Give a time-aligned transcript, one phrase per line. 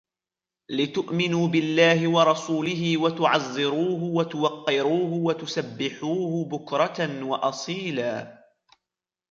[0.69, 8.43] لِتُؤْمِنُوا بِاللَّهِ وَرَسُولِهِ وَتُعَزِّرُوهُ وَتُوَقِّرُوهُ وَتُسَبِّحُوهُ بُكْرَةً وَأَصِيلًا